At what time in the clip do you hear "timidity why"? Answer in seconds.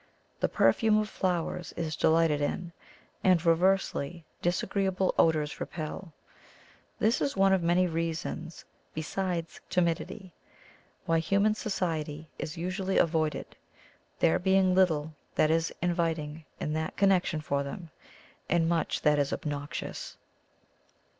9.69-11.19